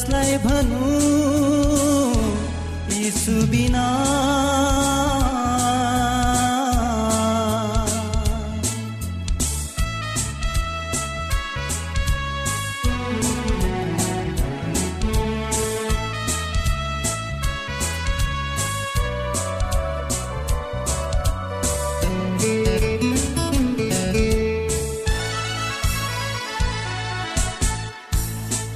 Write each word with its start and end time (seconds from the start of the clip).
कसलाई 0.00 0.36
भनु 0.44 0.84
यीशु 2.98 3.34
बिना 3.52 3.84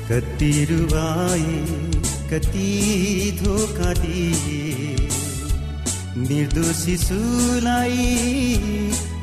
कति 0.09 0.53
रुवाए 0.71 1.53
कति 2.31 2.71
धोका 3.39 3.93
दिए 4.01 4.97
निर्दोष 6.25 6.75
शिशुलाई 6.77 8.09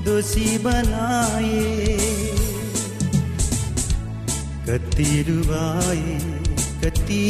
दोषी 0.06 0.58
बनाए 0.64 1.60
कति 4.70 5.22
रुवाए 5.30 6.18
कति 6.84 7.22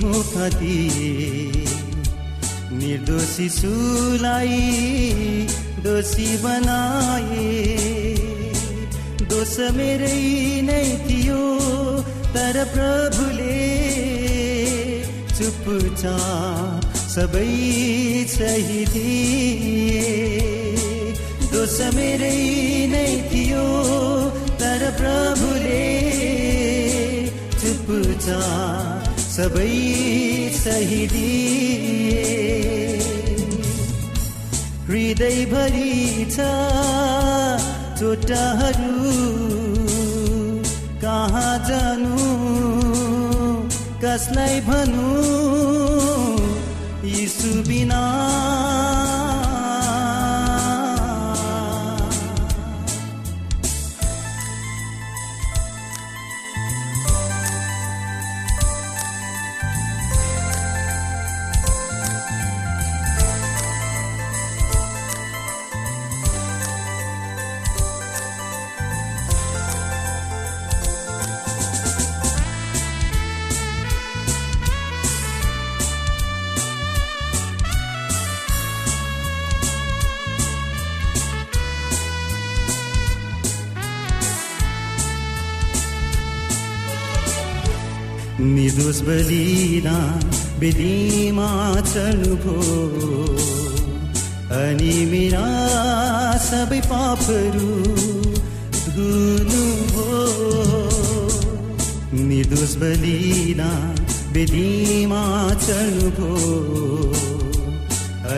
धोका 0.00 0.48
दिए 0.58 1.10
निर्दोष 2.78 3.36
शिशुलाई 3.36 4.60
दोषी 5.84 6.36
बनाए 6.44 7.50
दोष 9.24 9.58
मेरै 9.76 10.16
नै 10.68 10.84
थियो 11.08 11.63
तर 12.34 12.56
प्रभुले 12.70 13.58
चुपचा 15.36 16.14
सबै 17.14 17.50
सही 18.32 18.84
दिए 18.94 20.00
दोष 21.52 21.76
मेरै 21.96 22.38
नै 22.94 23.06
थियो 23.30 23.66
तर 24.62 24.82
प्रभुले 25.00 25.84
चुपचा 27.60 28.40
सबै 29.36 29.70
सही 30.58 31.02
दिए 31.14 32.26
हृदयभरि 34.88 35.92
छ 36.34 36.50
चोटाहरू 37.98 38.92
कहाँ 41.04 41.56
जानु 41.68 42.23
कसलाई 44.03 44.59
भनु 44.67 45.07
यीशु 47.15 47.51
बिना 47.67 48.03
නිදුස්බලීනා 88.38 90.18
බෙදීමාචනුභෝ 90.60 91.34
අනිමිනා 94.60 96.38
සබි 96.38 96.80
පාපරු 96.88 97.76
දුනුභෝ 98.96 100.24
නිදුස්බලීනා 102.12 103.94
බෙදීමාචනුභෝ 104.32 105.54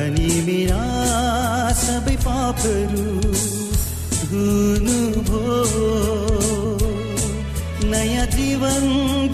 අනිමිනා 0.00 1.74
සබි 1.74 2.16
පාපරු 2.24 3.08
දුනුභෝ 4.30 5.86
නයදිවන් 7.82 9.25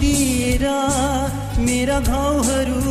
मेरा 0.63 1.59
मेरा 1.59 1.99
घाउहरू 2.07 2.81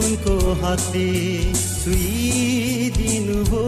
उनको 0.00 0.36
हातले 0.60 1.08
छुइदिनु 1.52 3.36
हो। 3.50 3.64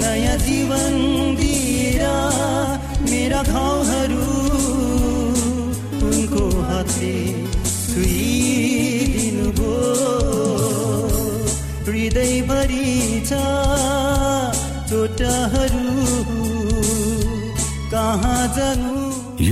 नयाँ 0.00 0.36
जीवन 0.44 0.92
दिएर 1.40 2.04
मेरा 3.08 3.40
घाउहरू 3.54 4.28
उनको 6.10 6.44
हातले 6.68 7.16
छुइदिनु 7.88 9.48
हो। 9.60 9.74
हृदयभरि 11.88 12.88
छ 13.32 13.42
चोटहरू 14.92 15.88
कहाँ 17.92 18.42
जानु 18.56 18.99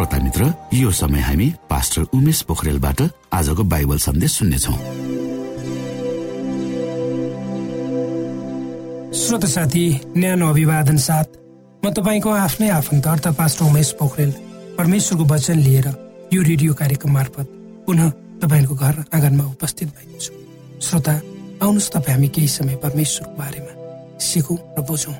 श्रोता 0.00 0.18
मित्र 0.18 0.44
यो 0.74 0.90
समय 0.96 1.20
हामी 1.20 1.46
पास्टर 1.70 2.02
उमेश 2.16 2.40
पोखरेलबाट 2.48 3.00
आजको 3.36 3.62
बाइबल 3.68 3.98
सन्देश 4.00 4.32
सुन्नेछौ। 4.32 4.72
श्रोत 9.12 9.44
साथी 9.44 9.84
न्यानो 10.16 10.48
अभिवादन 10.48 10.96
साथ 10.96 11.28
म 11.84 11.90
तपाईँको 11.92 12.30
आफ्नै 12.32 12.68
आफन्त 12.80 13.06
अर्थ 13.06 13.28
पास्टर 13.36 13.64
उमेश 13.64 13.90
पोखरेल 14.00 14.30
परमेश्वरको 14.78 15.24
वचन 15.34 15.58
लिएर 15.60 15.88
यो 16.32 16.42
रेडियो 16.48 16.74
कार्यक्रम 16.80 17.12
मार्फत 17.12 17.48
पुनः 17.86 18.10
तपाईँको 18.40 18.74
घर 18.74 19.04
आँगनमा 19.12 19.44
उपस्थित 19.52 19.88
भएको 19.92 20.18
छु 20.18 20.32
श्रोता 20.80 21.12
आउनुहोस् 21.60 21.90
तपाईँ 21.92 22.14
हामी 22.16 22.28
केही 22.32 22.48
समय 22.48 22.76
परमेश्वरको 22.80 23.36
बारेमा 23.36 23.72
सिकौँ 24.16 24.56
र 24.78 24.80
बुझौँ। 24.80 25.16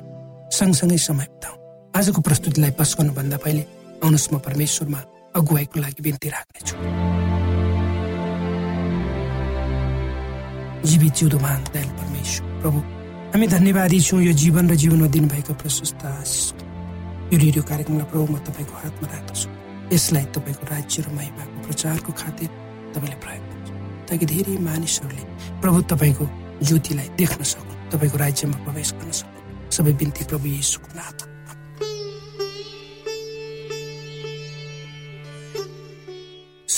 सँगसँगै 0.49 0.97
समय 0.97 1.27
बिताउँ। 1.29 1.57
आजको 1.93 2.21
प्रस्तुतिलाई 2.25 2.71
पस्कनुभन्दा 2.81 3.37
पहिले 3.45 3.63
आउनुहोस् 4.03 4.31
म 4.33 4.37
परमेश्वरमा 4.47 4.99
अगुवाईको 5.37 5.77
लागि 5.79 6.01
बिन्ती 6.01 6.27
राख्नेछु। 6.29 6.75
जीवित 10.89 11.13
जिउँदो 11.13 11.37
महान 11.39 11.61
दयालु 11.73 11.93
परमेश्वर 12.01 12.45
प्रभु 12.61 12.79
हामी 13.31 13.47
धन्यवादी 13.47 13.99
छौँ 14.01 14.21
यो 14.21 14.33
जीवन 14.33 14.65
र 14.71 14.75
जीवनमा 14.81 15.07
दिनुभएको 15.15 15.53
प्रशस्त 15.61 16.03
यो 17.31 17.37
रेडियो 17.37 17.63
कार्यक्रमलाई 17.63 18.07
प्रभु 18.11 18.25
म 18.27 18.37
तपाईँको 18.43 18.75
हातमा 18.81 19.07
राख्दछु। 19.13 19.47
यसलाई 19.93 20.25
तपाईँको 20.35 20.65
राज्य 20.73 20.97
र 21.05 21.07
महिमाको 21.15 21.57
प्रचारको 21.67 22.11
खातिर 22.11 22.49
तपाईँले 22.91 23.17
प्रयोग 23.23 23.43
गर्छु 23.47 23.73
ताकि 24.09 24.25
धेरै 24.25 24.57
मानिसहरूले 24.67 25.23
प्रभु 25.61 25.79
तपाईँको 25.93 26.25
ज्योतिलाई 26.67 27.07
देख्न 27.21 27.41
सकुन् 27.43 27.79
तपाईँको 27.91 28.17
राज्यमा 28.17 28.57
प्रवेश 28.65 28.89
गर्न 28.99 29.11
सकुन्। 29.15 29.71
सबै 29.71 29.93
बिन्ती 29.95 30.23
प्रभु 30.27 30.45
यीशुको 30.47 30.89
नाममा। 30.99 31.30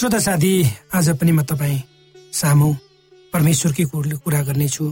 श्रोता 0.04 0.20
साथी 0.20 0.52
आज 0.92 1.10
पनि 1.16 1.32
म 1.32 1.42
तपाईँ 1.48 1.80
सामु 2.36 2.68
परमेश्वरकै 3.34 3.84
कुरा 4.20 4.42
गर्नेछु। 4.44 4.86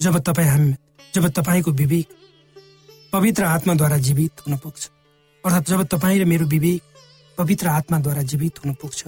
जब 0.00 0.16
तपाईँ 0.24 0.48
हामी 0.48 0.72
जब 1.14 1.26
तपाईँको 1.28 1.70
विवेक 1.70 2.06
पवित्र 3.12 3.44
आत्माद्वारा 3.44 3.98
जीवित 4.00 4.40
हुन 4.40 4.56
पुग्छ। 4.56 4.88
अर्थात् 5.44 5.68
जब 5.68 5.82
तपाईँ 5.84 6.20
र 6.20 6.24
मेरो 6.24 6.46
विवेक 6.48 6.80
पवित्र 7.38 7.66
आत्माद्वारा 7.68 8.22
जीवित 8.24 8.64
हुन 8.64 8.72
पुग्छ। 8.80 9.04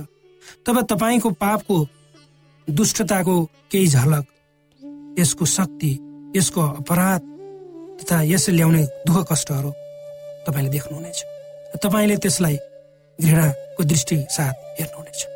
तब 0.67 0.81
तपाईँको 0.93 1.31
पापको 1.41 1.77
दुष्टताको 2.69 3.37
केही 3.73 3.87
झलक 3.89 4.25
यसको 5.19 5.45
शक्ति 5.49 5.93
यसको 6.37 6.61
अपराध 6.85 7.23
तथा 8.03 8.21
यसले 8.29 8.57
ल्याउने 8.57 8.83
दुःख 9.09 9.33
कष्टहरू 9.33 9.71
तपाईँले 10.45 10.71
देख्नुहुनेछ। 10.71 11.25
तपाईँले 11.81 12.17
त्यसलाई 12.21 12.57
घृणाको 13.19 13.85
दृष्टि 13.85 14.17
साथ 14.37 14.55
हेर्नुहुनेछ। 14.81 15.36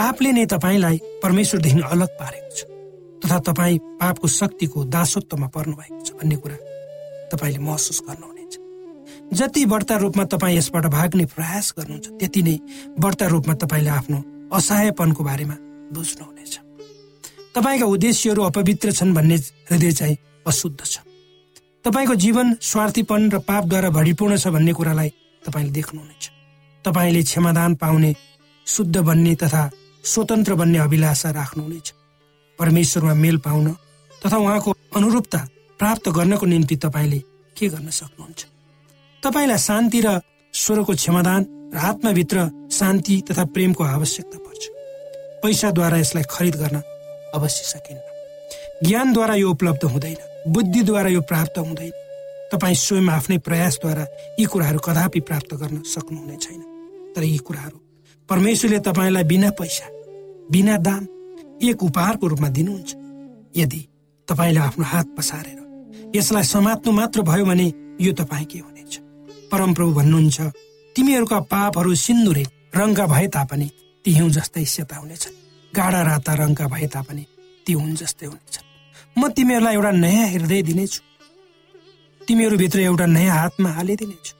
पापले 0.00 0.30
नै 0.32 0.44
तपाईँलाई 0.48 0.96
परमेश्वरदेखि 1.22 1.80
अलग 1.92 2.10
पारेको 2.16 2.50
छ 2.56 2.60
तथा 3.20 3.38
तपाईँ 3.46 3.78
पापको 4.00 4.28
शक्तिको 4.32 4.84
दासत्वमा 4.88 5.48
पर्नु 5.54 5.74
भएको 5.76 6.00
छ 6.00 6.10
भन्ने 6.16 6.36
कुरा 6.40 6.56
तपाईँले 7.28 7.58
महसुस 7.60 8.00
गर्नुहुनेछ। 8.08 8.52
जति 9.38 9.64
बढ्ता 9.72 9.96
रूपमा 10.02 10.24
तपाईँ 10.24 10.56
यसबाट 10.56 10.86
भाग्ने 10.96 11.24
प्रयास 11.36 11.66
गर्नुहुन्छ 11.78 12.08
त्यति 12.16 12.42
नै 12.42 12.56
बढ्ता 12.96 13.26
रूपमा 13.28 13.54
तपाईँले 13.60 13.90
आफ्नो 13.90 14.18
असहायपनको 14.56 15.22
बारेमा 15.22 15.56
बुझ्नुहुनेछ। 15.92 16.54
तपाईँका 17.54 17.86
उद्देश्यहरू 17.86 18.42
अपवित्र 18.42 18.92
छन् 18.92 19.14
भन्ने 19.14 19.36
हृदय 19.68 19.92
चाहिँ 19.92 20.16
अशुद्ध 20.46 20.80
छ। 20.80 21.04
तपाईँको 21.84 22.14
जीवन 22.24 22.56
स्वार्थीपन 22.62 23.30
र 23.30 23.38
पापद्वारा 23.44 23.90
भरिपूर्ण 23.90 24.36
छ 24.36 24.48
भन्ने 24.48 24.72
कुरालाई 24.72 25.08
तपाईँले 25.44 25.72
देख्नुहुनेछ। 25.76 26.24
तपाईँले 26.84 27.22
क्षमादान 27.22 27.74
पाउने 27.76 28.14
शुद्ध 28.66 28.96
बन्ने 28.96 29.34
तथा 29.44 29.62
स्वतन्त्र 30.04 30.54
बन्ने 30.54 30.78
अभिलाषा 30.78 31.30
राख्नुहुनेछ 31.30 31.92
परमेश्वरमा 32.58 33.14
मेल 33.14 33.36
पाउन 33.38 33.76
तथा 34.26 34.36
उहाँको 34.36 34.74
अनुरूपता 34.96 35.38
प्राप्त 35.78 36.08
गर्नको 36.08 36.46
निम्ति 36.46 36.76
तपाईँले 36.76 37.18
के 37.56 37.68
गर्न 37.68 37.90
सक्नुहुन्छ? 37.90 38.46
तपाईँलाई 39.24 39.58
शान्ति 39.58 40.00
र 40.00 40.20
स्वरको 40.52 40.94
क्षमादान 40.94 41.70
र 41.74 41.76
आत्माभित्र 41.76 42.68
शान्ति 42.72 43.22
तथा 43.30 43.44
प्रेमको 43.44 43.84
आवश्यकता 43.84 44.38
पर्छ। 44.38 44.68
पैसाद्वारा 45.42 45.96
यसलाई 45.96 46.24
खरिद 46.30 46.56
गर्न 46.56 46.82
अवश्य 47.34 47.64
सकिन्न। 47.64 48.00
ज्ञानद्वारा 48.88 49.34
यो 49.34 49.50
उपलब्ध 49.50 49.84
हुँदैन। 49.84 50.52
बुद्धिद्वारा 50.52 51.08
यो 51.08 51.20
प्राप्त 51.20 51.58
हुँदैन। 51.58 51.92
तपाईँ 52.52 52.74
स्वयं 52.74 53.08
आफ्नै 53.08 53.38
प्रयासद्वारा 53.38 54.06
यी 54.38 54.44
कुराहरू 54.44 54.78
कदापि 54.78 55.20
प्राप्त 55.20 55.54
गर्न 55.54 55.82
सक्नुहुने 55.82 56.36
छैन। 56.36 56.60
तर 57.16 57.22
यी 57.22 57.38
कुराहरू 57.38 57.89
परमेश्वरले 58.30 58.78
तपाईँलाई 58.78 59.24
बिना 59.24 59.50
पैसा 59.50 59.86
बिना 60.50 60.76
दाम 60.76 61.02
एक 61.62 61.82
उपहारको 61.82 62.26
रूपमा 62.26 62.48
दिनुहुन्छ। 62.48 62.90
यदि 63.56 63.80
तपाईँले 64.28 64.60
आफ्नो 64.60 64.84
हात 64.84 65.06
पसारेर 65.18 65.58
यसलाई 66.16 66.42
समात्नु 66.42 66.92
मात्र 66.92 67.22
भयो 67.22 67.44
भने 67.44 67.66
यो 68.00 68.12
तपाईँकै 68.12 68.58
हुनेछ? 68.58 68.92
परमप्रभु 69.50 69.90
भन्नुहुन्छ 69.92 70.40
तिमीहरूका 70.96 71.38
पापहरू 71.40 71.94
सिन्दुरे 71.94 72.44
रङका 72.76 73.06
भए 73.06 73.26
तापनि 73.26 73.68
ती 74.04 74.10
हिउँ 74.14 74.30
जस्तै 74.30 74.64
सेता 74.64 74.96
हुनेछन्। 74.96 75.34
गाडा 75.76 76.00
राता 76.02 76.32
रङका 76.34 76.66
भए 76.66 76.86
तापनि 76.86 77.24
ती 77.66 77.72
हुन् 77.72 77.94
जस्तै 77.94 78.26
हुनेछन्। 78.26 78.66
म 79.18 79.28
तिमीहरूलाई 79.28 79.74
एउटा 79.74 79.90
नयाँ 79.90 80.28
हृदय 80.28 80.62
दिनेछु। 80.62 81.00
तिमीहरूभित्र 82.28 82.78
एउटा 82.80 83.06
नयाँ 83.06 83.36
हातमा 83.38 83.70
हालिदिनेछु। 83.70 84.34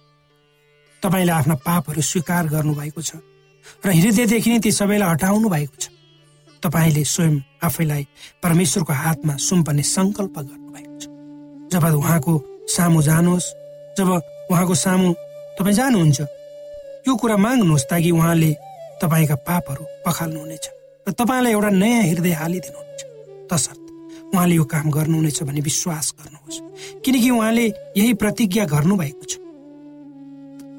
तपाईँले 1.03 1.33
आफ्ना 1.33 1.55
पापहरू 1.55 2.03
स्वीकार 2.03 2.47
गर्नुभएको 2.47 3.03
छ। 3.03 3.13
र 3.85 3.89
हृदयदेखि 3.91 4.51
नै 4.51 4.59
ती 4.61 4.71
सबैलाई 4.73 5.09
हटाउनु 5.11 5.49
भएको 5.49 5.77
छ। 5.81 5.85
तपाईँले 6.63 7.05
स्वयं 7.05 7.35
आफैलाई 7.63 8.03
परमेश्वरको 8.43 8.93
हातमा 8.93 9.35
सुम्पने 9.37 9.83
सङ्कल्प 9.83 10.37
गर्नुभएको 10.39 10.95
छ। 11.01 11.05
जब 11.73 11.85
उहाँको 12.01 12.35
सामु 12.69 13.01
जानुहोस् 13.03 13.49
जब 13.99 14.09
उहाँको 14.51 14.75
सामु 14.75 15.09
तपाईँ 15.59 15.77
जानुहुन्छ 15.77 16.21
यो 17.09 17.13
कुरा 17.17 17.37
माग्नुहोस् 17.37 17.89
ताकि 17.91 18.11
उहाँले 18.11 18.51
तपाईँका 19.03 19.37
पापहरू 19.49 19.85
पखाल्नुहुनेछ 20.07 20.65
र 21.07 21.13
तपाईँलाई 21.17 21.53
एउटा 21.53 21.71
नयाँ 21.83 22.03
हृदय 22.11 22.33
हालिदिनुहुनेछ। 22.41 23.01
तसर्थ 23.51 23.85
उहाँले 24.35 24.55
यो 24.55 24.65
काम 24.65 24.91
गर्नुहुनेछ 24.91 25.43
भन्ने 25.43 25.61
विश्वास 25.61 26.07
गर्नुहोस्। 26.19 26.59
किनकि 27.05 27.31
उहाँले 27.31 27.67
यही 27.97 28.13
प्रतिज्ञा 28.15 28.65
गर्नुभएको 28.65 29.25
छ। 29.25 29.33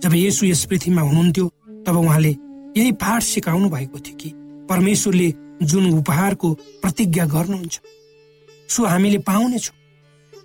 जब 0.02 0.14
यसु 0.16 0.46
यस 0.46 0.66
पृथ्वीमा 0.70 1.02
हुनुहुन्थ्यो 1.02 1.46
तब 1.86 1.96
उहाँले 1.98 2.34
यही 2.78 2.92
पाठ 2.92 3.22
सिकाउनु 3.24 3.70
भएको 3.70 4.00
थियो 4.00 4.16
कि 4.16 4.30
परमेश्वरले 4.70 5.34
जुन 5.62 5.86
उपहारको 5.94 6.54
प्रतिज्ञा 6.82 7.25
गर्नुहुन्छ 7.25 7.80
सो 8.70 8.86
हामीले 8.86 9.18
पाउनेछौँ 9.28 9.75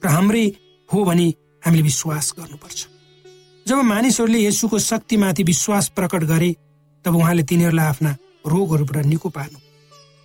र 0.04 0.08
हाम्रै 0.08 0.44
हो 0.88 1.04
भने 1.04 1.26
हामीले 1.66 1.82
विश्वास 1.82 2.34
गर्नुपर्छ। 2.38 2.86
जब 3.66 3.78
मानिसहरूले 3.82 4.40
यसुको 4.44 4.78
शक्तिमाथि 4.78 5.42
विश्वास 5.42 5.88
प्रकट 5.96 6.24
गरे 6.24 6.50
तब 7.04 7.16
उहाँले 7.16 7.42
तिनीहरूलाई 7.42 7.86
आफ्ना 7.86 8.16
रोगहरूबाट 8.46 9.06
निको 9.06 9.28
पार्नु 9.28 9.58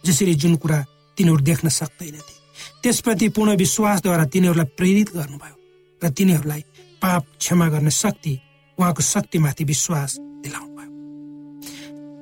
जसरी 0.03 0.34
जुन 0.36 0.55
कुरा 0.55 0.79
तिनीहरू 1.17 1.43
देख्न 1.43 1.70
सक्दैनथे। 1.70 2.34
त्यसप्रति 2.81 3.29
पूर्ण 3.29 3.55
विश्वासद्वारा 3.58 4.25
तिनीहरूलाई 4.25 4.74
प्रेरित 4.77 5.10
गर्नुभयो 5.15 5.55
र 6.01 6.10
तिनीहरूलाई 6.10 6.62
पाप 7.01 7.25
क्षमा 7.39 7.67
गर्ने 7.70 7.91
शक्ति 7.91 8.34
उहाँको 8.77 9.01
शक्तिमाथि 9.03 9.63
विश्वास 9.63 10.17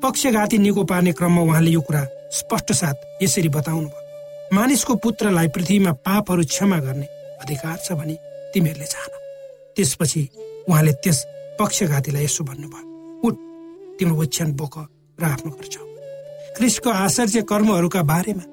पक्षघाती 0.03 0.57
निको 0.57 0.83
पार्ने 0.83 1.11
क्रममा 1.11 1.41
उहाँले 1.41 1.71
यो 1.71 1.81
कुरा 1.81 2.03
स्पष्ट 2.31 2.71
साथ 2.73 3.23
यसरी 3.23 3.49
बताउनु 3.49 3.87
भयो 3.87 4.55
मानिसको 4.55 4.95
पुत्रलाई 5.03 5.47
पृथ्वीमा 5.55 5.91
पापहरू 6.05 6.43
क्षमा 6.45 6.77
गर्ने 6.79 7.07
अधिकार 7.41 7.77
छ 7.85 7.91
भने 7.99 8.15
तिमीहरूले 8.53 8.85
जान। 8.85 9.11
त्यसपछि 9.75 10.21
उहाँले 10.69 10.93
त्यस 11.03 11.19
पक्षघातीलाई 11.59 12.23
यसो 12.23 12.43
भन्नुभयो 12.43 13.27
उठ 13.27 13.35
तिम्रो 13.99 14.21
ओछ्यान 14.21 14.51
बोक 14.55 14.75
र 15.19 15.23
आफ्नो 15.25 15.51
घर 15.51 15.67
जाऊ 15.73 15.85
क्रिस्टको 16.57 16.89
आश्चर्य 16.89 17.41
कर्महरूका 17.51 18.01
बारेमा 18.11 18.45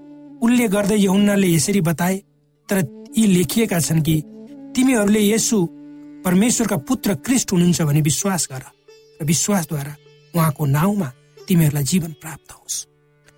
उल्लेख 0.43 0.71
गर्दै 0.71 0.99
यहुन्नाले 0.99 1.49
यसरी 1.49 1.81
बताए 1.89 2.17
तर 2.69 2.79
यी 3.19 3.27
लेखिएका 3.27 3.79
छन् 3.81 4.03
कि 4.03 4.17
तिमीहरूले 4.75 5.23
यसु 5.29 5.59
परमेश्वरका 6.25 6.77
पुत्र 6.89 7.15
क्रिस्ट 7.27 7.53
हुनुहुन्छ 7.53 7.83
भने 7.83 8.01
विश्वास 8.03 8.49
गर 8.53 8.65
र 9.21 9.25
विश्वासद्वारा 9.25 9.95
उहाँको 10.35 10.67
नाउँमा 10.67 11.09
तिमीहरूलाई 11.49 11.85
जीवन 11.85 12.13
प्राप्त 12.23 12.53
होस्। 12.53 12.77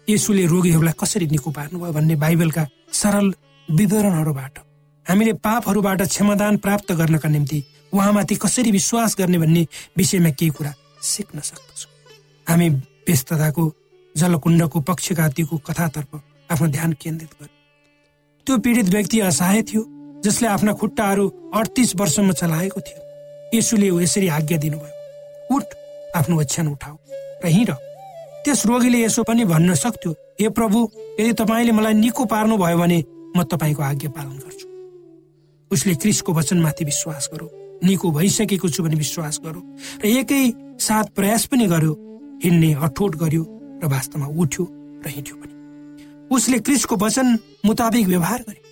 यसुले 0.09 0.45
रोगीहरूलाई 0.47 0.95
कसरी 1.00 1.27
निको 1.27 1.50
पार्नुभयो 1.50 1.93
भन्ने 1.93 2.15
बाइबलका 2.17 2.67
सरल 2.93 3.27
विवरणहरूबाट 3.69 4.59
हामीले 5.07 5.33
पापहरूबाट 5.45 6.03
क्षमादान 6.05 6.57
प्राप्त 6.65 6.93
गर्नका 6.93 7.29
निम्ति 7.29 7.62
उहाँमाथि 7.93 8.35
कसरी 8.37 8.71
विश्वास 8.71 9.17
गर्ने 9.19 9.38
भन्ने 9.38 9.67
विषयमा 9.97 10.31
केही 10.31 10.50
कुरा 10.50 10.73
सिक्न 11.03 11.41
सक्दछौँ। 11.41 11.93
हामी 12.47 12.69
व्यस्तताको 13.09 13.65
जलकुण्डको 14.15 14.81
पक्षघातीको 14.81 15.57
कथातर्फ 15.59 16.21
आफ्नो 16.50 16.67
ध्यान 16.69 16.93
केन्द्रित 16.93 17.33
गर्यो। 17.41 17.57
त्यो 18.47 18.59
पीडित 18.59 18.88
व्यक्ति 18.88 19.21
असहाय 19.21 19.62
थियो 19.62 19.83
जसले 20.25 20.49
आफ्ना 20.49 20.73
खुट्टाहरू 20.73 21.29
अडतिस 21.55 21.95
वर्षमा 21.97 22.33
चलाएको 22.33 22.81
थियो। 22.81 23.00
यसुले 23.59 23.88
यसरी 24.03 24.29
आज्ञा 24.29 24.59
दिनुभयो 24.59 25.57
उठ 25.57 25.65
आफ्नो 26.17 26.41
ओछ्यान 26.41 26.69
उठाऊ 26.69 26.97
र 27.45 27.47
हिँड। 27.47 27.71
त्यस 28.49 28.64
रोगीले 28.64 28.99
यसो 29.05 29.23
पनि 29.28 29.45
भन्न 29.45 29.75
सक्थ्यो 29.76 30.11
हे 30.40 30.49
प्रभु 30.57 30.78
यदि 31.21 31.33
तपाईँले 31.37 31.73
मलाई 31.76 31.95
निको 31.95 32.25
पार्नुभयो 32.25 32.76
भने 32.81 32.99
म 33.37 33.43
तपाईँको 33.45 33.83
आज्ञा 33.83 34.11
पालन 34.17 34.37
गर्छु। 34.40 34.67
उसले 35.71 35.95
क्रिसको 36.00 36.33
वचनमाथि 36.33 36.85
विश्वास 36.85 37.28
गरौँ 37.33 37.49
निको 37.85 38.11
भइसकेको 38.11 38.69
छु 38.73 38.83
भने 38.83 38.97
विश्वास 38.97 39.40
गरौँ 39.45 39.62
र 40.00 40.07
एकै 40.09 40.40
साथ 40.81 41.12
प्रयास 41.12 41.45
पनि 41.52 41.67
गर्यो। 41.69 41.93
हिँड्ने 42.45 42.73
अठोट 42.88 43.17
गर्यो 43.21 43.45
र 43.85 43.87
वास्तवमा 43.93 44.26
उठ्यो 44.33 44.64
र 45.05 45.07
हिँड्यो 45.12 45.37
पनि। 45.37 45.55
उसले 46.33 46.59
क्रिसको 46.64 46.97
वचन 46.97 47.26
मुताबिक 47.69 48.07
व्यवहार 48.09 48.40
गर्यो 48.49 48.64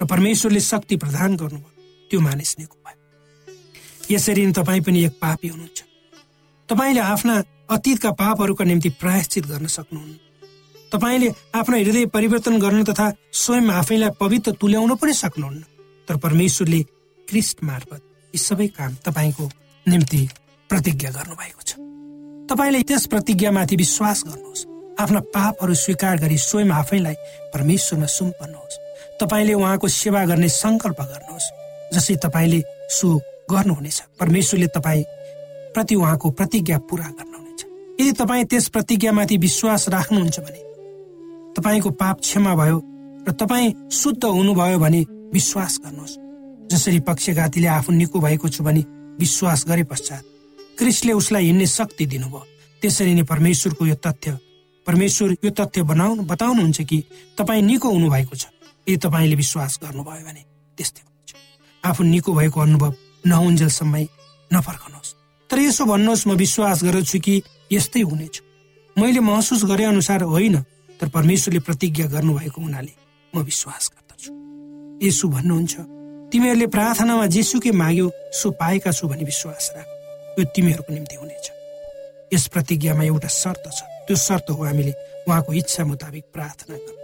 र 0.00 0.04
परमेश्वरले 0.04 0.60
शक्ति 0.60 0.96
प्रदान 1.00 1.36
गर्नुभयो। 1.40 1.72
त्यो 2.10 2.20
मानिस 2.20 2.54
निको 2.58 2.76
भयो। 2.76 3.00
यसरी 4.12 4.46
नै 4.46 4.52
तपाईँ 4.52 4.84
पनि 4.84 5.04
एक 5.04 5.16
पापी 5.16 5.48
हुनुहुन्छ। 5.48 5.80
तपाईँले 6.68 7.00
आफ्ना 7.00 7.34
अतीतका 7.68 8.10
पापहरूका 8.10 8.64
निम्ति 8.64 8.88
प्रायश्चित 9.00 9.46
गर्न 9.46 9.66
सक्नुहुन्न। 9.66 10.14
तपाईँले 10.92 11.28
आफ्नो 11.54 11.76
हृदय 11.76 12.06
परिवर्तन 12.06 12.58
गर्न 12.58 12.84
तथा 12.84 13.06
स्वयं 13.32 13.70
आफैलाई 13.70 14.10
पवित्र 14.20 14.52
तुल्याउन 14.60 14.94
पनि 14.94 15.12
सक्नुहुन्न। 15.14 15.62
तर 16.08 16.16
परमेश्वरले 16.16 16.80
क्रिस्ट 17.28 17.64
मार्फत 17.64 18.02
यी 18.34 18.38
सबै 18.38 18.66
काम 18.68 18.94
तपाईँको 19.04 19.44
निम्ति 19.86 20.28
प्रतिज्ञा 20.70 21.10
गर्नुभएको 21.10 21.62
छ। 21.62 21.72
तपाईँले 22.50 22.82
त्यस 22.82 23.06
प्रतिज्ञामाथि 23.06 23.76
विश्वास 23.76 24.22
गर्नुहोस्। 24.28 24.66
आफ्ना 25.00 25.20
पापहरू 25.34 25.74
स्वीकार 25.74 26.16
गरी 26.20 26.38
स्वयं 26.38 26.70
आफैलाई 26.70 27.14
परमेश्वरमा 27.54 28.06
सुम्पन्नुहोस् 28.06 28.80
तपाईँले 29.20 29.54
उहाँको 29.54 29.88
सेवा 29.88 30.24
गर्ने 30.24 30.48
सङ्कल्प 30.48 31.00
गर्नुहोस् 31.02 31.52
जसै 31.94 32.14
तपाईँले 32.24 32.60
सो 32.90 33.08
गर्नुहुनेछ। 33.50 33.98
परमेश्वरले 34.20 34.66
तपाईँ 34.76 35.04
प्रति 35.74 35.94
उहाँको 35.94 36.30
प्रतिज्ञा 36.30 36.78
पुरा 36.78 37.04
गर्नुहुनेछ 37.04 37.33
यदि 38.00 38.12
तपाईँ 38.12 38.44
त्यस 38.44 38.68
प्रतिज्ञामाथि 38.74 39.36
विश्वास 39.38 39.88
राख्नुहुन्छ 39.88 40.38
भने 40.40 40.60
तपाईँको 41.56 41.90
पाप 41.90 42.20
क्षमा 42.20 42.54
भयो 42.54 42.78
र 43.28 43.32
तपाईँ 43.32 43.74
शुद्ध 43.90 44.24
हुनुभयो 44.24 44.78
भने 44.78 45.00
विश्वास 45.32 45.80
गर्नुहोस्। 45.84 46.18
जसरी 46.70 47.00
पक्षघातीले 47.00 47.68
आफू 47.68 47.92
निको 47.92 48.20
भएको 48.20 48.48
छु 48.48 48.64
भने 48.64 48.82
विश्वास 49.20 49.64
गरे 49.68 49.84
पश्चात 49.84 50.22
क्रिस्टले 50.78 51.12
उसलाई 51.12 51.44
हिँड्ने 51.44 51.66
शक्ति 51.66 52.06
दिनुभयो। 52.06 52.42
त्यसरी 52.82 53.14
नै 53.14 53.22
परमेश्वरको 53.22 53.86
यो 53.86 53.94
तथ्य 53.96 54.38
परमेश्वर 54.86 55.36
यो 55.44 55.50
तथ्य 55.50 55.82
बनाउनु 55.82 56.22
बताउनुहुन्छ 56.26 56.80
कि 56.82 56.98
तपाईँ 57.38 57.62
निको 57.62 57.88
हुनुभएको 57.88 58.36
छ। 58.36 58.44
यदि 58.86 58.96
तपाईँले 59.00 59.36
विश्वास 59.36 59.78
गर्नुभयो 59.82 60.24
भने 60.26 60.42
त्यस्तै 60.78 61.02
हुन्छ। 61.06 61.30
आफू 61.84 62.02
निको 62.04 62.32
भएको 62.34 62.60
अनुभव 62.60 62.92
नहुन्जेलसम्म 63.26 63.96
नफर्कनुहोस्। 64.50 65.14
तर 65.50 65.58
यसो 65.58 65.84
भन्नुहोस् 65.84 66.26
म 66.26 66.30
विश्वास 66.36 66.84
गर्छु 66.84 67.18
कि 67.20 67.34
यस्तै 67.72 68.00
हुनेछ 68.00 68.42
मैले 68.96 69.20
महसुस 69.20 69.64
गरे 69.64 69.84
अनुसार 69.84 70.22
होइन 70.22 70.56
तर 71.00 71.08
परमेश्वरले 71.08 71.60
प्रतिज्ञा 71.60 72.06
गर्नुभएको 72.06 72.60
हुनाले 72.60 72.92
म 73.32 73.42
विश्वास 73.42 73.90
गर्दछु। 73.94 74.30
यसो 75.06 75.28
भन्नुहुन्छ 75.28 75.74
तिमीहरूले 76.32 76.66
प्रार्थनामा 76.66 77.26
जेसुकै 77.26 77.70
माग्यो 77.72 78.10
सो 78.32 78.50
पाएका 78.60 78.90
छु 78.92 79.08
भनी 79.08 79.24
विश्वास 79.24 79.70
राख। 79.76 79.86
यो 80.38 80.44
तिमीहरूको 80.54 80.92
निम्ति 80.94 81.16
हुनेछ 81.16 81.46
यस 82.34 82.46
प्रतिज्ञामा 82.54 83.04
एउटा 83.04 83.28
शर्त 83.28 83.64
छ। 83.70 83.80
त्यो 84.06 84.16
शर्त 84.16 84.50
हो 84.50 84.62
हामीले 84.64 84.92
उहाँको 85.28 85.52
इच्छा 85.52 85.84
मुताबिक 85.84 86.24
प्रार्थना 86.34 86.76
गर्नु। 86.76 87.02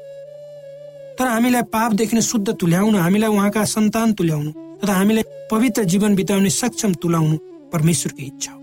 तर 1.18 1.26
हामीलाई 1.26 1.62
पापदेखि 1.74 2.16
नै 2.16 2.22
शुद्ध 2.22 2.48
तुल्याउनु 2.60 2.98
हामीलाई 2.98 3.30
उहाँका 3.30 3.64
सन्तान 3.64 4.12
तुल्याउनु 4.18 4.50
तथा 4.80 4.92
हामीलाई 4.92 5.24
पवित्र 5.50 5.84
जीवन 5.84 6.14
बिताउने 6.14 6.50
सक्षम 6.50 6.92
तुलाउनु 7.02 7.36
परमेश्वरको 7.72 8.22
इच्छा 8.22 8.52
हो। 8.52 8.60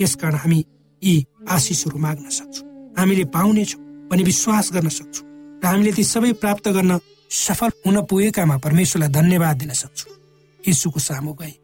यसकारण 0.00 0.34
हामी 0.34 0.64
यी 1.02 1.14
आशिषहरू 1.48 1.98
माग्न 1.98 2.28
सक्छौँ। 2.30 2.66
हामीले 2.98 3.24
पाउनेछौँ 3.34 3.82
भने 4.10 4.22
विश्वास 4.22 4.72
गर्न 4.74 4.88
सक्छौँ 4.88 5.26
र 5.62 5.66
हामीले 5.66 5.92
ती 5.92 6.04
सबै 6.04 6.32
प्राप्त 6.42 6.68
गर्न 6.76 6.98
सफल 7.44 7.70
हुन 7.86 7.96
पुगेकामा 8.10 8.56
परमेश्वरलाई 8.64 9.10
धन्यवाद 9.18 9.56
दिन 9.58 9.72
सक्छौँ। 9.82 10.12
यीशुको 10.60 11.00
सामु 11.00 11.32
गए 11.40 11.54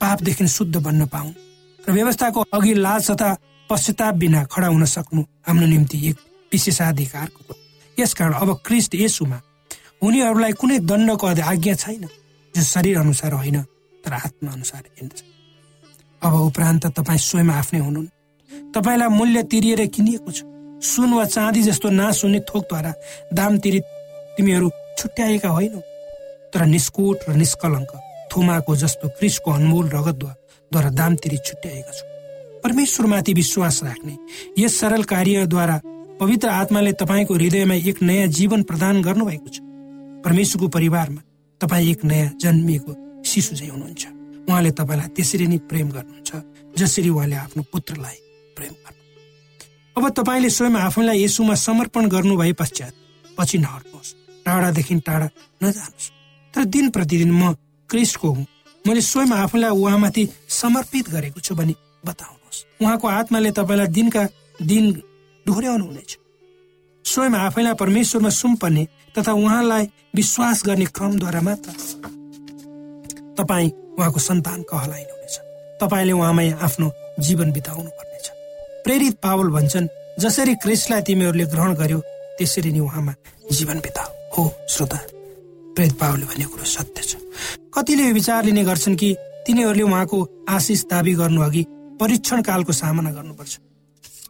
पापदेखि 0.00 0.48
शुद्ध 0.48 0.76
बन्न 0.76 1.06
पाउन् 1.06 1.32
र 1.80 1.92
व्यवस्थाको 1.92 2.40
अघि 2.52 2.74
लाज 2.74 3.10
तथा 3.10 3.28
पश्चाताप 3.70 4.14
बिना 4.20 4.44
खडा 4.52 4.66
हुन 4.66 4.84
सक्नु 4.84 5.22
हाम्रो 5.46 5.66
निम्ति 5.66 5.98
एक 6.08 6.16
विशेषाधिकारको 6.52 7.54
यसकारण 7.96 8.32
अब 8.42 8.50
क्रिस्ट 8.66 8.94
यसुमा 8.94 9.38
उनीहरूलाई 10.02 10.52
कुनै 10.60 10.78
दण्डको 10.90 11.26
आज्ञा 11.26 11.74
छैन 11.74 12.04
जो 12.54 12.62
शरीर 12.64 12.98
अनुसार 12.98 13.32
होइन 13.32 13.58
तर 14.04 14.12
आत्मा 14.14 14.52
अनुसार 14.52 14.82
हिँड्छ 14.98 15.22
अब 16.22 16.34
उपरान्त 16.40 16.86
तपाईँ 16.96 17.18
स्वयं 17.28 17.50
आफ्नै 17.60 17.80
हुनुहुन् 17.80 18.08
तपाईँलाई 18.74 19.08
मूल्य 19.08 19.42
तिरिएर 19.50 19.86
किनिएको 19.86 20.30
छ। 20.30 20.42
सुन 20.80 21.12
वा 21.14 21.24
चाँदी 21.26 21.62
जस्तो 21.62 21.88
नाश 21.90 22.24
हुने 22.24 22.40
थोकद्वारा 22.48 22.92
दाम 23.32 23.58
तिरी 23.58 23.80
तिमीहरू 24.36 24.70
छुट्याएका 24.98 25.48
होइनौ। 25.48 25.80
तर 26.52 26.64
निष्कोट 26.66 27.18
र 27.28 27.34
निष्कलङ्क 27.36 27.92
थुमाको 28.32 28.76
जस्तो 28.76 29.08
क्रिसको 29.18 29.50
अनमोल 29.50 29.88
रगतद्वारा 29.88 30.90
दाम 30.90 31.16
तिरी 31.16 31.36
छुट्याएका 31.38 31.92
छौ। 31.92 32.06
परमेश्वरमाथि 32.64 33.32
विश्वास 33.34 33.80
राख्ने 33.84 34.14
यस 34.58 34.80
सरल 34.80 35.02
कार्यद्वारा 35.04 35.80
पवित्र 36.20 36.48
आत्माले 36.50 36.92
तपाईँको 36.92 37.34
हृदयमा 37.34 37.74
एक 37.74 38.02
नयाँ 38.02 38.28
जीवन 38.28 38.62
प्रदान 38.62 39.02
गर्नुभएको 39.02 39.48
छ। 39.48 39.60
परमेश्वरको 40.24 40.68
परिवारमा 40.68 41.20
तपाईँ 41.60 41.90
एक 41.90 42.04
नयाँ 42.04 42.30
जन्मिएको 42.40 42.92
शिशु 43.24 43.56
चाहिँ 43.56 43.70
हुनुहुन्छ। 43.72 44.04
उहाँले 44.48 44.70
तपाईँलाई 44.70 45.08
त्यसरी 45.16 45.46
नै 45.46 45.58
प्रेम 45.68 45.88
गर्नुहुन्छ 45.90 46.30
जसरी 46.78 47.08
उहाँले 47.08 47.36
आफ्नो 47.36 47.62
पुत्रलाई 47.72 48.18
प्रेम 48.60 48.74
गर्नु। 48.84 49.00
अब 49.96 50.04
तपाईँले 50.12 50.50
स्वयं 50.50 50.76
आफूलाई 50.76 51.24
यसुमा 51.24 51.54
समर्पण 51.54 52.08
गर्नु 52.08 52.36
भए 52.36 52.52
पश्चात 52.52 52.92
पछि 53.38 53.58
नहट्नुहोस् 53.58 54.14
टाढादेखि 54.44 54.94
टाढा 55.00 55.26
नजानुहोस्। 55.64 56.08
तर 56.54 56.64
दिन 56.64 56.90
प्रतिदिन 56.90 57.32
म 57.32 57.56
क्रिस्टको 57.90 58.28
हुँ। 58.30 58.46
मैले 58.86 59.00
स्वयं 59.00 59.32
आफूलाई 59.32 59.70
उहाँमाथि 59.70 60.22
समर्पित 60.48 61.08
गरेको 61.10 61.40
छु 61.40 61.54
भने 61.54 61.74
बताउनुहोस्। 62.06 62.58
उहाँको 62.82 63.06
आत्माले 63.08 63.50
तपाईँलाई 63.50 63.86
दिनका 63.86 64.22
दिन 64.62 64.84
डोर्याउनु 65.46 65.84
हुनेछ। 65.84 66.10
स्वयं 67.04 67.34
आफैलाई 67.34 67.74
परमेश्वरमा 67.74 68.30
सुम्पर्ने 68.30 68.84
तथा 69.18 69.32
उहाँलाई 69.32 69.84
विश्वास 70.16 70.62
गर्ने 70.66 70.84
क्रमद्वारा 70.84 71.40
मात्र। 71.40 71.72
तपाईँ 73.38 73.70
उहाँको 73.98 74.20
सन्तान 74.20 74.62
कहलाइनुहुनेछ। 74.62 75.34
तपाईँले 75.80 76.12
उहाँमै 76.12 76.50
आफ्नो 76.50 76.86
जीवन 77.20 77.52
बिताउनु 77.52 77.90
पर्नेछ 77.90 78.09
प्रेरित 78.84 79.14
पावल 79.22 79.48
भन्छन् 79.56 79.86
जसरी 80.20 80.54
क्रिस्टलाई 80.62 81.02
तिमीहरूले 81.08 81.44
ग्रहण 81.52 81.74
गर्यो 81.74 81.98
त्यसरी 82.38 82.70
नै 82.72 82.80
उहाँमा 82.80 83.12
जीवन 83.52 83.78
बिताऊ 83.84 84.08
हो 84.36 84.42
श्रोता 84.68 84.98
प्रेरित 85.76 85.94
पावलले 86.00 86.26
भनेको 86.26 86.50
कुरो 86.50 86.64
सत्य 86.64 87.02
छ। 87.02 87.12
कतिले 87.74 88.04
यो 88.04 88.14
विचार 88.14 88.44
लिने 88.44 88.64
गर्छन् 88.64 88.96
कि 88.96 89.08
तिनीहरूले 89.46 89.82
उहाँको 89.82 90.18
आशिष 90.48 90.84
दावी 90.90 91.14
गर्नु 91.20 91.40
अघि 91.42 91.62
परीक्षण 92.00 92.42
कालको 92.42 92.72
सामना 92.72 93.10
गर्नुपर्छ। 93.12 93.52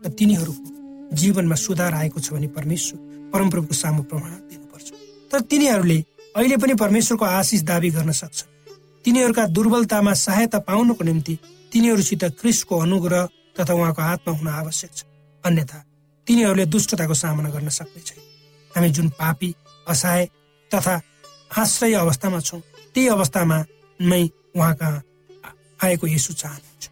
र 0.04 0.08
तिनीहरूको 0.18 1.16
जीवनमा 1.16 1.54
सुधार 1.56 1.94
आएको 1.94 2.20
छ 2.20 2.32
भने 2.32 2.46
परमेश्वर 2.56 2.98
परमप्रभुको 3.32 3.74
सामु 3.74 4.02
प्रमाण 4.10 4.30
दिनुपर्छ। 4.50 4.88
तर 5.30 5.40
तिनीहरूले 5.50 5.98
अहिले 6.36 6.56
पनि 6.56 6.74
परमेश्वरको 6.74 7.24
आशिष 7.24 7.62
दावी 7.62 7.90
गर्न 7.90 8.12
सक्छ 8.12 8.38
तिनीहरूका 9.04 9.46
दुर्बलतामा 9.56 10.12
सहायता 10.14 10.58
पाउनको 10.68 11.04
निम्ति 11.04 11.38
तिनीहरूसित 11.72 12.24
क्रिसको 12.40 12.78
अनुग्रह 12.78 13.28
तथा 13.60 13.74
उहाँको 13.74 14.02
आत्मा 14.02 14.32
हुन 14.32 14.48
आवश्यक 14.48 14.90
छ। 14.96 15.04
अन्यथा 15.44 15.78
तिनीहरूले 16.26 16.66
दुष्टताको 16.66 17.14
सामना 17.14 17.48
गर्न 17.50 17.68
सक्ने 17.68 18.02
छैन 18.08 18.22
हामी 18.70 18.88
जुन 18.96 19.08
पापी 19.20 19.54
असहाय 19.86 20.24
तथा 20.70 20.94
आश्रय 21.58 21.94
अवस्थामा 21.94 22.40
छौँ 22.40 22.60
त्यही 22.94 23.08
अवस्थामा 23.08 23.58
नै 24.00 24.22
उहाँ 24.56 24.74
कहाँ 24.74 25.02
आएको 25.84 26.06
यसो 26.06 26.32
चाहनुहुन्छ। 26.32 26.84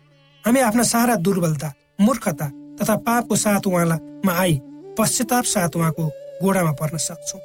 हामी 0.44 0.60
आफ्ना 0.60 0.82
सारा 0.84 1.14
दुर्बलता 1.16 1.72
मूर्खता 2.00 2.46
तथा 2.78 2.96
पापको 3.06 3.36
साथ 3.36 3.66
उहाँलाई 3.66 4.34
आई 4.34 4.60
पश्चाताप 4.98 5.44
साथ 5.44 5.76
उहाँको 5.76 6.04
गोडामा 6.42 6.72
पर्न 6.72 6.96
सक्छौँ। 6.98 7.40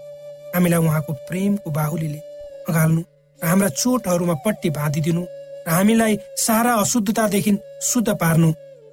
हामीलाई 0.56 0.80
उहाँको 0.80 1.14
प्रेमको 1.30 1.72
बाहुलीले 1.72 2.20
अगाल्नु 2.70 3.02
र 3.40 3.46
हाम्रा 3.46 3.70
चोटहरूमा 3.70 4.34
पट्टी 4.46 4.70
बाँधिदिनु 4.70 5.24
र 5.68 5.70
हामीलाई 5.70 6.18
सारा 6.38 6.74
अशुद्धतादेखि 6.82 7.52
शुद्ध 7.84 8.10
पार्नु 8.16 8.50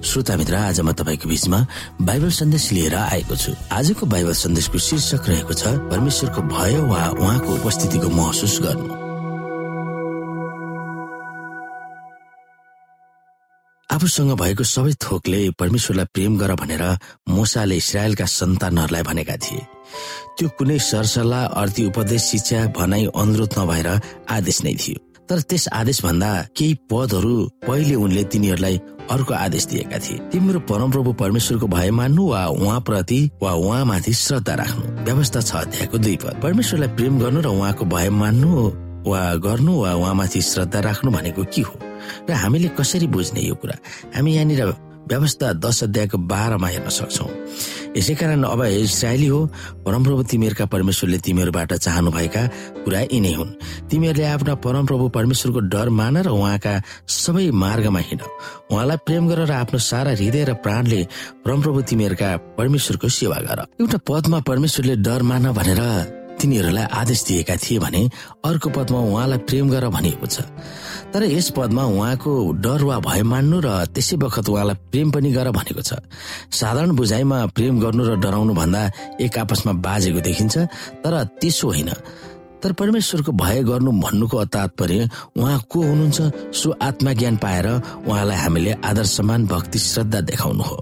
श्रोता 0.00 0.36
मित्र 0.36 0.54
आज 0.54 0.80
म 0.80 0.92
तपाईँको 0.96 1.28
बिचमा 1.28 1.58
बाइबल 2.00 2.30
सन्देश 2.32 2.72
लिएर 2.72 2.94
आएको 2.94 3.36
छु। 3.36 3.52
आजको 3.68 4.06
बाइबल 4.06 4.32
सन्देशको 4.32 4.78
शीर्षक 4.80 5.28
रहेको 5.28 5.52
छ 5.52 5.76
परमेश्वरको 5.92 6.40
भय 6.48 6.76
वा 6.88 7.02
उहाँको 7.20 7.50
उपस्थितिको 7.60 8.08
महसुस 8.08 8.58
गर्नु। 8.64 8.88
आफूसँग 13.90 14.32
भएको 14.40 14.64
सबै 14.64 14.92
थोकले 15.04 15.40
परमेश्वरलाई 15.60 16.06
प्रेम 16.14 16.38
गर 16.38 16.54
भनेर 16.56 16.84
मोसाले 17.28 17.76
इसरायलका 17.76 18.24
सन्तानहरूलाई 18.24 19.02
भनेका 19.02 19.36
थिए। 19.36 19.66
त्यो 20.38 20.48
कुनै 20.56 20.78
सरसल्लाह 20.80 21.44
अर्थी 21.60 21.84
उपदेश 21.92 22.22
शिक्षा 22.24 22.64
भनाई 22.72 23.04
अनुरोध 23.12 23.52
नभएर 23.58 23.88
आदेश 24.32 24.62
नै 24.64 24.74
थियो। 24.80 25.09
तर 25.30 25.40
त्यस 25.46 25.68
आदेश 25.72 26.02
भन्दा 26.04 26.30
केही 26.58 26.74
पदहरू 26.90 27.34
पहिले 27.66 27.94
उनले 27.94 28.22
तिनीहरूलाई 28.34 28.76
अर्को 29.10 29.34
आदेश 29.34 29.64
दिएका 29.66 29.98
थिए। 29.98 30.18
तिम्रो 30.30 30.60
परमप्रभु 30.66 31.12
परमेश्वरको 31.22 31.66
भय 31.66 31.90
मान्नु 31.90 32.26
वा 32.26 32.46
उहाँप्रति 32.46 33.20
वा 33.42 33.52
उहाँमाथि 33.52 34.12
श्रद्धा 34.12 34.54
राख्नु। 34.54 35.04
व्यवस्था 35.06 35.40
छ 35.40 35.54
अध्यायको 35.54 35.98
दुई 35.98 36.16
पद। 36.16 36.40
परमेश्वरलाई 36.42 36.88
प्रेम 36.98 37.18
गर्नु 37.18 37.40
र 37.40 37.46
उहाँको 37.46 37.84
भय 37.84 38.10
मान्नु 38.10 38.50
वा 39.06 39.22
गर्नु 39.46 39.72
वा 39.80 39.94
उहाँमाथि 39.94 40.40
श्रद्धा 40.42 40.80
राख्नु 40.80 41.10
भनेको 41.10 41.44
के 41.54 41.62
हो? 41.62 41.74
र 42.30 42.32
हामीले 42.32 42.68
कसरी 42.78 43.06
बुझ्ने 43.06 43.40
यो 43.40 43.54
कुरा? 43.54 43.76
हामी 44.16 44.34
यहाँनिर 44.34 44.62
व्यवस्था 45.10 45.52
दश 45.52 45.82
अध्यायको 45.84 46.18
बाह्रमा 46.18 46.68
हेर्न 46.68 46.88
सक्छौ। 46.88 47.26
यसै 47.96 48.14
कारण 48.14 48.42
अब 48.44 48.62
इसरायली 48.62 49.26
हो। 49.26 49.40
परमप्रभु 49.86 50.22
तिमीहरूका 50.30 50.64
परमेश्वरले 50.66 51.18
तिमीहरूबाट 51.26 51.72
चाहनुभएका 51.74 52.42
कुरा 52.84 53.00
यिनै 53.10 53.32
हुन्। 53.34 53.50
तिमीहरूले 53.90 54.26
आफ्ना 54.26 54.54
परमप्रभु 54.62 55.08
परमेश्वरको 55.10 55.60
डर 55.74 55.88
मान 55.90 56.16
र 56.22 56.28
उहाँका 56.30 56.74
सबै 57.08 57.50
मार्गमा 57.50 57.98
हिँड। 57.98 58.22
उहाँलाई 58.70 58.96
प्रेम 59.06 59.28
गर 59.28 59.38
र 59.44 59.52
आफ्नो 59.52 59.78
सारा 59.80 60.10
हृदय 60.14 60.44
र 60.44 60.54
प्राणले 60.62 61.00
परमप्रभु 61.44 61.78
तिमीहरूका 61.82 62.30
परमेश्वरको 62.58 63.08
सेवा 63.10 63.38
गर। 63.42 63.58
एउटा 63.80 63.98
पदमा 64.06 64.38
परमेश्वरले 64.46 64.96
डर 65.02 65.22
मान 65.22 65.52
भनेर 65.52 65.82
तिनीहरूलाई 66.40 66.86
आदेश 66.94 67.20
दिएका 67.28 67.56
थिए 67.56 67.78
भने 67.78 68.00
अर्को 68.48 68.68
पदमा 68.72 68.98
उहाँलाई 68.98 69.38
प्रेम 69.44 69.66
गर 69.68 69.88
भनिएको 69.90 70.26
छ। 70.26 70.46
तर 71.10 71.22
यस 71.26 71.50
पदमा 71.56 71.84
उहाँको 71.84 72.30
डर 72.62 72.82
वा 72.84 72.98
भय 73.02 73.22
मान्नु 73.22 73.58
र 73.60 73.68
त्यसै 73.90 74.16
बखत 74.16 74.48
उहाँलाई 74.48 74.78
प्रेम 74.90 75.10
पनि 75.10 75.30
गर 75.32 75.50
भनेको 75.50 75.82
छ। 75.82 75.98
साधारण 76.54 76.90
बुझाइमा 76.94 77.38
प्रेम 77.50 77.80
गर्नु 77.82 78.02
र 78.06 78.14
डराउनु 78.22 78.54
भन्दा 78.54 78.82
एक 79.18 79.38
आपसमा 79.38 79.72
बाजेको 79.82 80.20
देखिन्छ 80.22 80.54
तर 81.02 81.14
त्यसो 81.40 81.66
होइन। 81.66 81.90
तर 82.62 82.72
परमेश्वरको 82.78 83.32
भय 83.32 83.62
गर्नु 83.64 83.90
भन्नुको 83.90 84.44
तात्पर्य 84.54 85.08
उहाँ 85.34 85.58
को 85.66 85.82
हुनुहुन्छ 85.82 86.54
सो 86.54 86.68
आत्मज्ञान 86.78 87.36
पाएर 87.42 87.66
उहाँलाई 88.06 88.36
हामीले 88.36 88.72
आदर 88.84 89.04
सम्मान 89.04 89.46
भक्ति 89.46 89.78
श्रद्धा 89.78 90.20
देखाउनु 90.30 90.62
हो। 90.62 90.78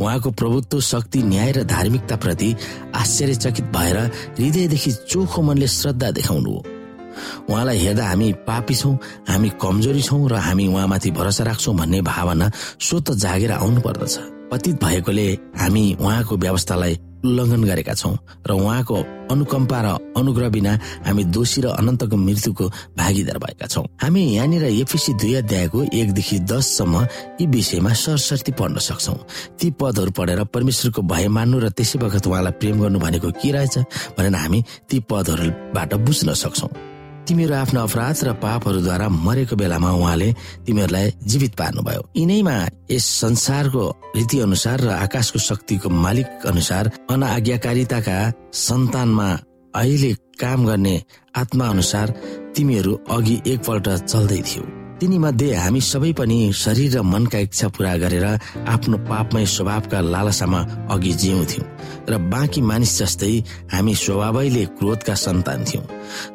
उहाँको 0.00 0.30
प्रभुत्व 0.30 0.80
शक्ति 0.80 1.22
न्याय 1.22 1.52
र 1.52 1.62
धार्मिकता 1.64 2.16
प्रति 2.16 2.54
आश्चर्यचकित 2.96 3.64
भएर 3.70 3.98
हृदयदेखि 4.40 4.92
चोखो 5.06 5.42
मनले 5.42 5.66
श्रद्धा 5.68 6.10
देखाउनु 6.10 6.50
हो। 6.50 6.81
उहाँलाई 7.50 7.78
हेर्दा 7.78 8.04
हामी 8.06 8.32
पापी 8.48 8.74
छौँ 8.74 8.94
हामी 9.28 9.48
कमजोरी 9.62 10.02
छौँ 10.02 10.28
र 10.28 10.34
हामी 10.48 10.66
उहाँमाथि 10.66 11.10
भरोसा 11.10 11.44
राख्छौँ 11.44 11.76
भन्ने 11.76 12.00
भावना 12.02 12.50
स्वत 12.80 13.10
जागेर 13.22 13.52
आउनु 13.52 13.80
पर्दछ 13.80 14.18
पतित 14.52 14.84
भएकोले 14.84 15.26
हामी 15.56 15.84
उहाँको 16.00 16.36
व्यवस्थालाई 16.36 16.98
उल्लङ्घन 17.24 17.62
गरेका 17.64 17.94
छौँ 17.94 18.16
र 18.46 18.52
उहाँको 18.52 18.96
अनुकम्पा 19.30 19.80
र 19.80 19.88
अनुग्रह 20.18 20.48
बिना 20.50 20.72
हामी 21.06 21.24
दोषी 21.30 21.60
र 21.62 21.66
अनन्तको 21.78 22.16
मृत्युको 22.16 22.66
भागीदार 22.98 23.38
भएका 23.38 23.66
छौँ। 23.66 23.86
हामी 24.02 24.22
यहाँनिर 24.34 24.64
एफिसी 24.82 25.12
दुई 25.14 25.34
अध्यायको 25.40 25.82
एकदेखि 25.94 26.38
दससम्म 26.50 27.06
यी 27.40 27.46
विषयमा 27.46 27.92
सरसर्ती 27.94 28.52
पढ्न 28.58 28.78
सक्छौ। 28.82 29.14
ती 29.54 29.70
पदहरू 29.80 30.10
पढेर 30.18 30.44
परमेश्वरको 30.50 31.02
भय 31.02 31.28
मान्नु 31.30 31.58
र 31.62 31.70
त्यसै 31.70 31.98
बखत 32.02 32.26
उहाँलाई 32.26 32.58
प्रेम 32.60 32.80
गर्नु 32.82 32.98
भनेको 32.98 33.30
के 33.38 33.50
रहेछ 33.54 33.78
भनेर 34.18 34.34
हामी 34.34 34.64
ती 34.90 35.00
पदहरूबाट 35.06 35.94
बुझ्न 35.94 36.34
सक्छौ। 36.34 36.91
तिमीहरू 37.28 37.54
आफ्नो 37.54 37.80
अपराध 37.82 38.24
र 38.24 38.32
पापहरूद्वारा 38.42 39.08
मरेको 39.08 39.56
बेलामा 39.56 39.90
उहाँले 39.90 40.28
तिमीहरूलाई 40.66 41.06
जीवित 41.22 41.52
पार्नुभयो। 41.54 42.02
यिनैमा 42.16 42.56
यस 42.90 43.06
संसारको 43.20 43.84
रीति 44.16 44.38
अनुसार 44.40 44.80
र 44.80 44.88
आकाशको 45.06 45.38
शक्तिको 45.38 45.88
मालिक 45.88 46.46
अनुसार 46.46 46.90
अनआज्ञाकारिताका 47.10 48.18
सन्तानमा 48.66 49.30
अहिले 49.74 50.12
काम 50.42 50.66
गर्ने 50.66 51.00
आत्मा 51.36 51.66
अनुसार 51.68 52.14
तिमीहरू 52.56 52.92
अघि 53.10 53.40
एकपल्ट 53.46 53.88
चल्दै 53.88 54.42
थियौ। 54.42 54.81
तिनीमध्ये 55.02 55.54
हामी 55.54 55.80
सबै 55.82 56.10
पनि 56.14 56.36
शरीर 56.54 56.94
र 56.94 57.00
मनका 57.02 57.38
इच्छा 57.50 57.68
पूरा 57.74 57.94
गरेर 57.98 58.26
आफ्नो 58.70 58.96
पापमय 59.10 59.46
स्वभावका 59.50 60.00
लालसामा 60.14 60.60
अघि 60.94 61.12
जिउँथ्यौँ 61.22 61.66
र 62.06 62.18
बाँकी 62.30 62.60
मानिस 62.62 62.92
जस्तै 63.02 63.32
हामी 63.74 63.94
स्वभावैले 63.98 64.64
क्रोधका 64.78 65.14
सन्तान 65.26 65.64
थियौँ। 65.66 65.84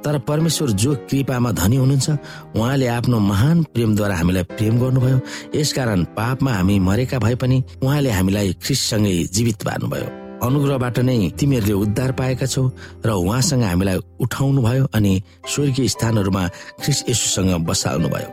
तर 0.03 0.19
परमेश्वर 0.27 0.69
जो 0.83 0.95
कृपामा 1.07 1.51
धनी 1.55 1.77
हुनुहुन्छ 1.77 2.09
उहाँले 2.59 2.87
आफ्नो 2.91 3.19
महान 3.31 3.63
प्रेमद्वारा 3.71 4.15
हामीलाई 4.19 4.43
प्रेम 4.51 4.79
गर्नुभयो। 4.83 5.19
यसकारण 5.55 6.03
पापमा 6.19 6.51
हामी 6.51 6.79
मरेका 6.91 7.19
भए 7.23 7.35
पनि 7.39 7.63
उहाँले 7.83 8.11
हामीलाई 8.19 8.53
ख्रिससँगै 8.63 9.17
जीवित 9.31 9.63
पार्नुभयो। 9.63 10.26
अनुग्रहबाट 10.37 10.99
नै 10.99 11.17
तिमीहरूले 11.33 11.73
उद्धार 11.75 12.11
पाएका 12.11 12.45
छौ 12.45 12.63
र 13.01 13.09
उहाँसँग 13.11 13.63
हामीलाई 13.63 13.97
उठाउनु 14.19 14.61
भयो 14.61 14.83
अनि 14.93 15.13
स्वर्गीय 15.47 15.87
स्थानहरूमा 15.87 16.43
ख्रिस 16.81 16.99
यसुसँग 17.09 17.51
बसाल्नु 17.65 18.09
भयो 18.09 18.29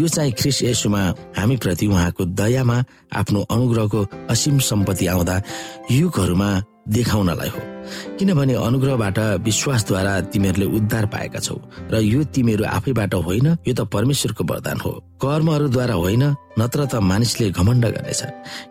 यो 0.00 0.08
चाहिँ 0.08 0.32
ख्रिस 0.32 0.62
यसुमा 0.62 1.02
हामी 1.36 1.56
प्रति 1.56 1.86
उहाँको 1.86 2.24
दयामा 2.32 2.76
आफ्नो 3.12 3.40
अनुग्रहको 3.50 4.00
असीम 4.30 4.58
सम्पत्ति 4.60 5.06
आउँदा 5.06 5.36
युगहरूमा 5.90 6.50
देखाउनलाई 6.88 7.48
हो। 7.48 7.60
किनभने 8.18 8.54
अनुग्रहबाट 8.54 9.18
विश्वासद्वारा 9.44 10.20
तिमीहरूले 10.32 10.66
उद्धार 10.66 11.06
पाएका 11.06 11.38
छौ 11.38 11.56
र 11.92 12.00
यो 12.00 12.24
तिमीहरू 12.34 12.64
आफैबाट 12.64 13.14
होइन 13.14 13.46
यो 13.68 13.72
त 13.74 13.80
परमेश्वरको 13.92 14.44
वरदान 14.44 14.78
हो। 14.80 14.92
कर्महरूद्वारा 15.22 15.94
होइन 15.94 16.24
नत्र 16.58 16.80
त 16.86 16.94
मानिसले 17.02 17.50
घमण्ड 17.50 17.84
गर्नेछ। 17.84 18.22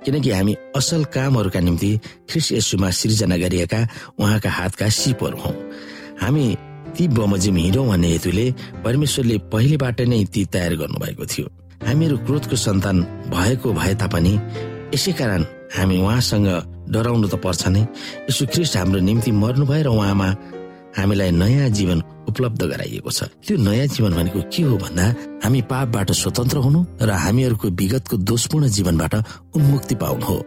किनकि 0.06 0.30
हामी 0.32 0.54
असल 0.76 1.04
कामहरूका 1.14 1.60
निम्ति 1.60 1.92
ख्रिस 2.30 2.52
यसुमा 2.52 2.90
सिर्जना 2.90 3.38
गरिएका 3.38 3.80
उहाँका 4.20 4.50
हातका 4.50 4.88
सिपहरू 4.90 5.38
हौ। 5.38 5.54
हामी 6.22 6.46
ती 6.98 7.08
बमोजिम 7.08 7.56
हिँडौँ 7.56 7.88
भन्ने 7.88 8.08
हेतुले 8.08 8.46
परमेश्वरले 8.84 9.38
पहिलेबाट 9.54 10.02
नै 10.02 10.24
ती 10.34 10.42
तयार 10.54 10.74
गर्नुभएको 10.76 11.26
थियो। 11.26 11.48
हामीहरू 11.88 12.18
क्रोधको 12.26 12.56
सन्तान 12.56 12.98
भएको 13.32 13.74
भए 13.74 13.94
तापनि 13.96 14.34
यसै 14.94 15.12
कारण 15.14 15.42
हामी 15.78 15.98
उहाँसँग 16.02 16.48
डराउनु 16.92 17.28
त 17.28 17.36
पर्छ 17.40 17.62
नै। 17.74 17.82
यसो 18.30 18.46
ख्रिस्ट 18.52 18.78
हाम्रो 18.78 19.00
निम्ति 19.00 19.32
मर्नु 19.32 19.66
भएर 19.66 19.88
उहाँमा 19.88 20.30
हामीलाई 20.98 21.32
नयाँ 21.32 21.70
जीवन 21.70 22.00
उपलब्ध 22.30 22.62
गराइएको 22.66 23.12
छ। 23.12 23.30
त्यो 23.46 23.58
नयाँ 23.58 23.88
जीवन 23.94 24.12
भनेको 24.18 24.42
के 24.50 24.64
हो 24.64 24.76
भन्दा 24.78 25.06
हामी 25.46 25.62
पापबाट 25.70 26.12
स्वतन्त्र 26.12 26.58
हुनु 26.66 26.80
र 27.02 27.10
हामीहरूको 27.14 27.68
विगतको 27.70 28.16
दोषपूर्ण 28.26 28.68
जीवनबाट 28.74 29.14
उन्मुक्ति 29.56 29.96
पाउनु 30.02 30.26
हो। 30.26 30.38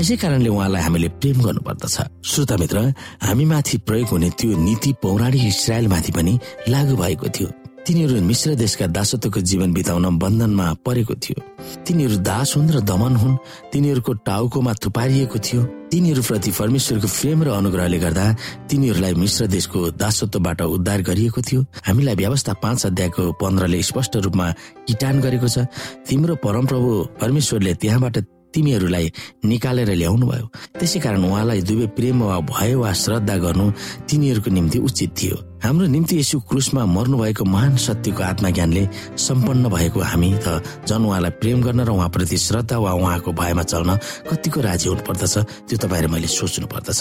यसै 0.00 0.16
कारणले 0.16 0.48
उहाँलाई 0.50 0.82
हामीले 0.82 1.08
प्रेम 1.22 1.38
गर्नुपर्दछ। 1.42 1.96
श्रोता 2.26 2.56
मित्र 2.56 2.78
हामीमाथि 3.22 3.76
प्रयोग 3.86 4.08
हुने 4.10 4.30
त्यो 4.38 4.56
नीति 4.58 4.90
पौराणिक 5.02 5.42
इसरायलमाथि 5.46 6.12
पनि 6.12 6.34
लागू 6.68 6.94
भएको 6.96 7.28
थियो। 7.30 7.48
तिनीहरू 7.86 8.20
मिश्र 8.20 8.54
देशका 8.58 8.86
दासत्वको 8.90 9.40
जीवन 9.46 9.70
बिताउन 9.72 10.18
बन्धनमा 10.18 10.66
परेको 10.82 11.14
थियो। 11.22 11.38
तिनीहरू 11.86 12.16
दास 12.18 12.56
हुन् 12.58 12.70
र 12.74 12.82
दमन 12.82 13.14
हुन् 13.14 13.38
तिनीहरूको 13.70 14.12
टाउकोमा 14.26 14.72
थुपारिएको 14.82 15.38
थियो। 15.38 15.62
तिनीहरूप्रति 15.94 16.50
परमेश्वरको 16.50 17.06
प्रेम 17.06 17.38
र 17.46 17.48
अनुग्रहले 17.54 17.98
गर्दा 18.02 18.26
तिनीहरूलाई 18.66 19.14
मिश्र 19.14 19.46
देशको 19.46 19.78
दासत्वबाट 20.02 20.60
उद्धार 20.66 21.00
गरिएको 21.06 21.40
थियो। 21.46 21.60
हामीलाई 21.86 22.14
व्यवस्था 22.18 22.52
पाँच 22.58 22.86
अध्यायको 22.90 23.22
पन्ध्रले 23.38 23.82
स्पष्ट 23.86 24.16
रूपमा 24.18 24.46
किटान 24.90 25.22
गरेको 25.22 25.46
छ। 25.46 25.70
तिम्रो 26.10 26.42
परमप्रभु 26.42 26.90
परमेश्वरले 27.22 27.74
त्यहाँबाट 27.78 28.18
तिमीहरूलाई 28.54 29.06
निकालेर 29.44 29.90
ल्याउनु 29.94 30.26
भयो। 30.26 30.46
त्यसै 30.80 30.98
कारण 31.04 31.22
उहाँलाई 31.22 31.60
दुवै 31.62 31.86
प्रेम 31.94 32.22
वा 32.24 32.40
भय 32.50 32.74
वा 32.74 32.90
श्रद्धा 32.92 33.36
गर्नु 33.36 33.66
तिनीहरूको 34.08 34.50
निम्ति 34.50 34.78
उचित 34.80 35.10
थियो। 35.12 35.36
हाम्रो 35.62 35.86
निम्ति 35.86 36.18
यसो 36.18 36.38
क्रुसमा 36.48 36.84
मर्नु 36.86 37.16
भएको 37.18 37.44
महान 37.44 37.76
सत्यको 37.76 38.22
आत्मज्ञानले 38.22 38.82
सम्पन्न 39.18 39.68
भएको 39.68 40.00
हामी 40.00 40.30
त 40.44 40.62
झन् 40.86 41.06
उहाँलाई 41.06 41.30
प्रेम 41.40 41.62
गर्न 41.62 41.80
र 41.80 41.90
उहाँप्रति 41.90 42.36
श्रद्धा 42.36 42.78
वा 42.78 42.92
उहाँको 42.92 43.32
भयमा 43.32 43.62
चल्न 43.62 43.96
कतिको 44.30 44.60
राजी 44.60 44.88
हुनु 44.88 45.02
पर्दछ 45.08 45.34
त्यो 45.68 45.76
तपाईँहरू 45.78 46.12
मैले 46.12 46.28
सोच्नु 46.28 46.66
पर्दछ 46.66 47.00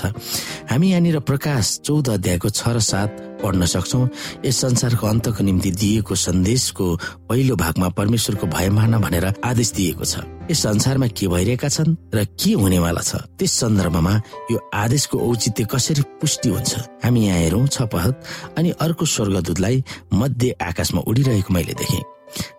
हामी 0.72 0.88
यहाँनिर 0.91 1.20
प्रकाश 1.28 1.80
चौध 1.86 2.10
अध्यायको 2.15 2.50
छ 2.50 2.68
र 2.76 2.80
सात 2.80 3.12
पढ्न 3.36 3.65
सक्छौ। 3.68 4.00
यस 4.46 4.58
संसारको 4.58 5.08
अन्तको 5.08 5.44
निम्ति 5.44 5.72
दिएको 5.72 6.15
सन्देशको 6.15 6.86
पहिलो 7.30 7.56
भागमा 7.56 7.89
परमेश्वरको 8.00 8.48
भय 8.48 8.70
मान 8.72 8.98
भनेर 9.04 9.26
आदेश 9.44 9.72
दिएको 9.76 10.06
छ। 10.06 10.24
यस 10.50 10.60
संसारमा 10.63 11.08
के 11.12 11.28
भइरहेका 11.28 11.70
छन् 11.70 11.96
र 12.15 12.24
के 12.39 12.52
हुनेवाला 12.56 13.02
छ 13.04 13.28
त्यस 13.38 13.52
सन्दर्भमा 13.60 14.13
यो 14.52 14.58
आदेशको 14.74 15.20
औचित्य 15.20 15.68
कसरी 15.68 16.02
पुष्टि 16.22 16.50
हुन्छ? 16.50 17.04
हामी 17.04 17.26
यहाँ 17.28 17.39
हेरौँ 17.39 17.68
छपहत 17.68 18.24
अनि 18.58 18.70
अर्को 18.82 19.06
स्वर्गदूतलाई 19.06 19.84
मध्य 20.14 20.56
आकाशमा 20.62 21.02
उडिरहेको 21.08 21.54
मैले 21.54 21.74
देखेँ। 21.74 22.04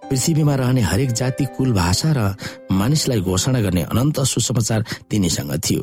पृथ्वीमा 0.06 0.54
रहने 0.54 0.80
हरेक 0.80 1.10
जाति 1.12 1.44
कुल 1.56 1.72
भाषा 1.72 2.12
र 2.16 2.20
मानिसलाई 2.72 3.20
घोषणा 3.20 3.60
गर्ने 3.60 3.82
अनन्त 3.82 4.20
सुसमाचार 4.22 4.84
तिनीसँग 5.10 5.52
थियो। 5.58 5.82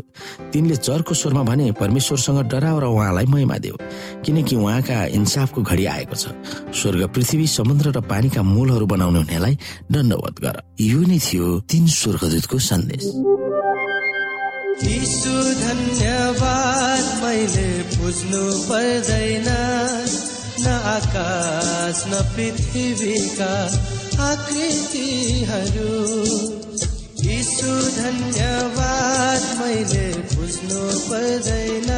तिनले 0.53 0.75
चर्को 0.75 1.13
स्वरमा 1.13 1.43
भने 1.43 1.71
परमेश्वरसँग 1.75 2.39
डराव 2.47 2.79
र 2.79 2.85
उहाँलाई 2.87 3.25
महिमा 3.25 3.57
देऊ 3.59 3.75
किनकि 4.23 4.55
उहाँका 4.55 5.05
इन्साफको 5.19 5.61
घडी 5.61 5.85
आएको 5.85 6.15
छ। 6.15 6.31
स्वर्ग 6.71 7.07
पृथ्वी 7.11 7.47
समुद्र 7.47 7.91
र 7.91 8.01
पानीका 8.01 8.41
मूलहरू 8.41 8.85
बनाउने 8.87 9.19
हुनेलाई 9.19 9.57
दण्डवत 9.91 10.35
गर। 10.39 10.55
यो 10.81 10.99
नै 11.03 11.19
थियो 11.19 11.59
तीन 11.67 11.87
स्वर्गदूतको 11.91 12.59
सन्देश। 12.59 13.03
धन्यवाद 15.53 17.23
मैले 17.23 17.83
बुझ्नु 17.83 18.69
पर्दैन। 18.69 19.45
न 20.59 20.67
आकाश 20.67 22.03
न 22.07 22.09
पृथ्वीका 22.09 23.83
आकृतिहरू। 24.23 26.03
यीशु 27.29 28.01
धन्यवाद 28.01 29.61
मैले 29.61 30.35
बुझ्नु 30.35 31.09
पर्दैन। 31.09 31.89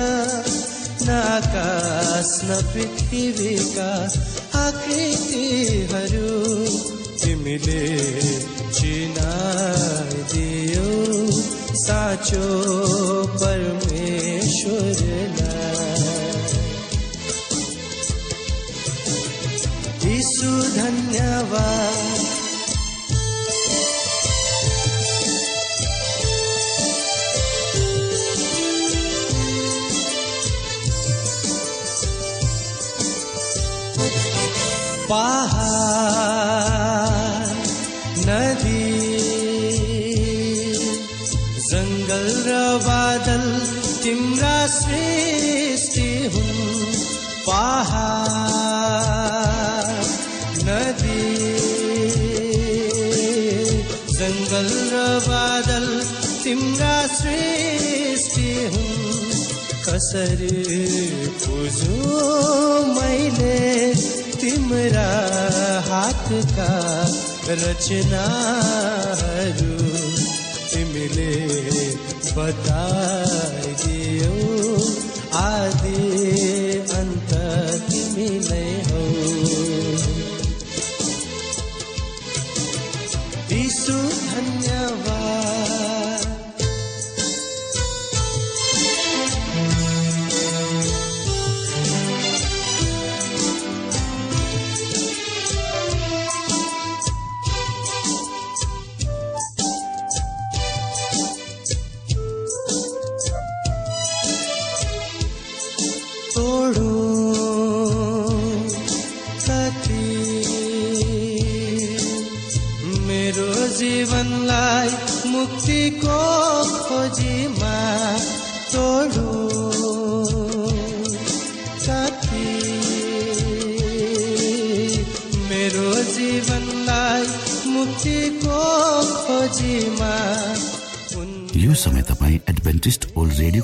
न 1.02 1.10
आकाश 1.10 2.42
न 2.44 2.48
पृथ्वीका 2.48 4.14
आकृतिहरू। 4.60 6.68
तिमीले 7.24 8.12
चिनाइदियो 8.74 10.96
साचो 11.86 12.46
परमेश्वर 13.42 14.96
परमेश्व 20.06 20.52
धन्यवाद। 20.76 22.02
पाहा 35.10 36.45
सृष्टि 44.96 46.10
हुन् 46.34 46.60
पहाड 47.48 47.98
नदी 50.68 51.24
जङ्गल 54.18 54.70
र 54.92 54.94
बादल 55.28 55.88
तिम्रा 56.44 56.96
सृष्टि 57.16 58.52
हुन् 58.76 59.02
कसरी 59.88 60.62
बुझु 61.44 62.00
मैले 62.96 63.60
तिम्रा 64.40 65.12
हातका 65.92 66.72
रचनाहरू 67.64 69.76
तिमीले 70.72 71.32
बताइदियो? 72.38 74.34
आदि 75.36 76.65